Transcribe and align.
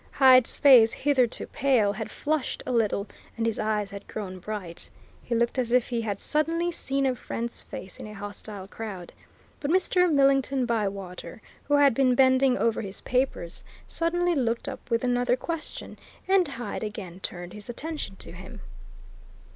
Hyde's 0.13 0.57
face, 0.57 0.93
hitherto 0.93 1.45
pale, 1.45 1.93
had 1.93 2.09
flushed 2.09 2.63
a 2.65 2.71
little, 2.71 3.05
and 3.37 3.45
his 3.45 3.59
eyes 3.59 3.91
had 3.91 4.07
grown 4.07 4.39
bright; 4.39 4.89
he 5.21 5.35
looked 5.35 5.59
as 5.59 5.71
if 5.71 5.89
he 5.89 6.01
had 6.01 6.17
suddenly 6.17 6.71
seen 6.71 7.05
a 7.05 7.13
friend's 7.15 7.61
face 7.61 7.97
in 7.99 8.07
a 8.07 8.13
hostile 8.15 8.67
crowd. 8.67 9.13
But 9.59 9.69
Mr. 9.69 10.11
Millington 10.11 10.65
Bywater, 10.65 11.39
who 11.65 11.75
had 11.75 11.93
been 11.93 12.15
bending 12.15 12.57
over 12.57 12.81
his 12.81 13.01
papers, 13.01 13.63
suddenly 13.87 14.33
looked 14.33 14.67
up 14.67 14.79
with 14.89 15.03
another 15.03 15.35
question, 15.35 15.99
and 16.27 16.47
Hyde 16.47 16.81
again 16.83 17.19
turned 17.19 17.53
his 17.53 17.69
attention 17.69 18.15
to 18.15 18.31
him. 18.31 18.61